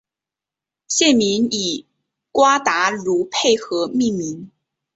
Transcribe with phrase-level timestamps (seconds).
[0.87, 1.85] 县名以
[2.31, 4.49] 瓜达卢佩河命名。